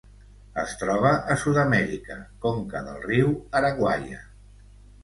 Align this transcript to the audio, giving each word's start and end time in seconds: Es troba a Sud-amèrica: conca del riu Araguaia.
Es 0.61 0.71
troba 0.83 1.11
a 1.35 1.37
Sud-amèrica: 1.43 2.17
conca 2.47 2.85
del 2.89 2.99
riu 3.07 3.33
Araguaia. 3.63 4.29